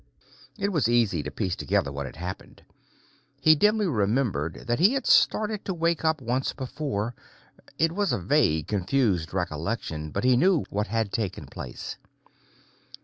It 0.57 0.69
was 0.69 0.89
easy 0.89 1.21
to 1.21 1.29
piece 1.29 1.55
together 1.55 1.91
what 1.91 2.07
had 2.07 2.15
happened. 2.15 2.63
He 3.39 3.53
dimly 3.53 3.85
remembered 3.85 4.63
that 4.65 4.79
he 4.79 4.93
had 4.93 5.05
started 5.05 5.63
to 5.65 5.75
wake 5.75 6.03
up 6.03 6.21
once 6.23 6.53
before. 6.53 7.13
It 7.77 7.91
was 7.91 8.11
a 8.11 8.17
vague, 8.17 8.65
confused 8.65 9.31
recollection, 9.31 10.09
but 10.09 10.23
he 10.23 10.35
knew 10.35 10.63
what 10.71 10.87
had 10.87 11.11
taken 11.11 11.45
place. 11.45 11.97